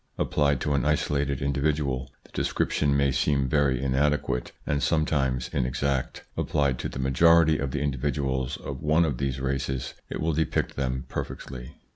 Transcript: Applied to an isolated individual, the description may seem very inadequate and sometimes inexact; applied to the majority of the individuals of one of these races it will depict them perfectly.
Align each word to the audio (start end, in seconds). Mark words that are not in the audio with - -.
Applied 0.17 0.59
to 0.61 0.73
an 0.73 0.83
isolated 0.83 1.43
individual, 1.43 2.11
the 2.23 2.31
description 2.31 2.97
may 2.97 3.11
seem 3.11 3.47
very 3.47 3.79
inadequate 3.83 4.51
and 4.65 4.81
sometimes 4.81 5.47
inexact; 5.53 6.23
applied 6.35 6.79
to 6.79 6.89
the 6.89 6.97
majority 6.97 7.59
of 7.59 7.69
the 7.69 7.81
individuals 7.81 8.57
of 8.57 8.81
one 8.81 9.05
of 9.05 9.19
these 9.19 9.39
races 9.39 9.93
it 10.09 10.19
will 10.19 10.33
depict 10.33 10.75
them 10.75 11.05
perfectly. 11.07 11.75